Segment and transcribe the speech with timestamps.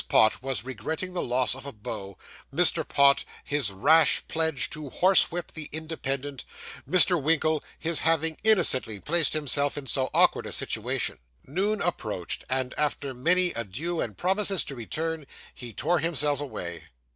[0.09, 2.17] Pott was regretting the loss of a beau;
[2.51, 2.83] Mr.
[2.87, 6.43] Pott his rash pledge to horsewhip the Independent;
[6.89, 7.21] Mr.
[7.21, 11.19] Winkle his having innocently placed himself in so awkward a situation.
[11.45, 16.85] Noon approached, and after many adieux and promises to return, he tore himself away.